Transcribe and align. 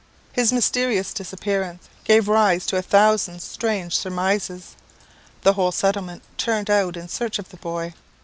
"His 0.33 0.51
mysterious 0.51 1.13
disappearance 1.13 1.87
gave 2.05 2.27
rise 2.27 2.65
to 2.65 2.75
a 2.75 2.81
thousand 2.81 3.39
strange 3.39 3.95
surmises. 3.95 4.75
The 5.43 5.53
whole 5.53 5.71
settlement 5.71 6.23
turned 6.39 6.71
out 6.71 6.97
in 6.97 7.07
search 7.07 7.37
of 7.37 7.49
the 7.49 7.57
boy. 7.57 7.93